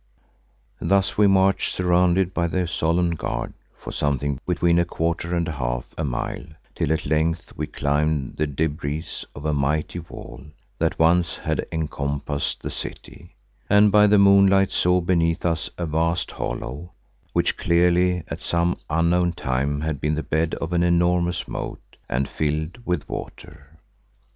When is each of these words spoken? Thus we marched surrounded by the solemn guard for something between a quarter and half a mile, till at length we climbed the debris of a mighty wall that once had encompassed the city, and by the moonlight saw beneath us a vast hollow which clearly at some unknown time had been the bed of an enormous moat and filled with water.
Thus 0.81 1.15
we 1.15 1.27
marched 1.27 1.75
surrounded 1.75 2.33
by 2.33 2.47
the 2.47 2.67
solemn 2.67 3.11
guard 3.11 3.53
for 3.77 3.91
something 3.91 4.39
between 4.47 4.79
a 4.79 4.83
quarter 4.83 5.35
and 5.35 5.47
half 5.47 5.93
a 5.95 6.03
mile, 6.03 6.43
till 6.73 6.91
at 6.91 7.05
length 7.05 7.53
we 7.55 7.67
climbed 7.67 8.37
the 8.37 8.47
debris 8.47 9.05
of 9.35 9.45
a 9.45 9.53
mighty 9.53 9.99
wall 9.99 10.43
that 10.79 10.97
once 10.97 11.37
had 11.37 11.67
encompassed 11.71 12.63
the 12.63 12.71
city, 12.71 13.35
and 13.69 13.91
by 13.91 14.07
the 14.07 14.17
moonlight 14.17 14.71
saw 14.71 15.01
beneath 15.01 15.45
us 15.45 15.69
a 15.77 15.85
vast 15.85 16.31
hollow 16.31 16.93
which 17.33 17.55
clearly 17.55 18.23
at 18.27 18.41
some 18.41 18.77
unknown 18.89 19.33
time 19.33 19.81
had 19.81 20.01
been 20.01 20.15
the 20.15 20.23
bed 20.23 20.55
of 20.55 20.73
an 20.73 20.81
enormous 20.81 21.47
moat 21.47 21.79
and 22.09 22.27
filled 22.27 22.79
with 22.87 23.07
water. 23.07 23.77